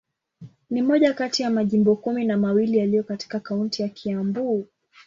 Ni 0.69 0.81
moja 0.81 1.13
kati 1.13 1.43
ya 1.43 1.49
majimbo 1.49 1.95
kumi 1.95 2.25
na 2.25 2.37
mawili 2.37 2.77
yaliyo 2.77 3.03
katika 3.03 3.39
kaunti 3.39 3.81
ya 3.81 3.89
Kiambu. 3.89 4.67